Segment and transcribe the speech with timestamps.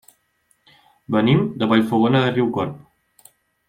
[1.17, 2.85] Venim de Vallfogona de Riucorb.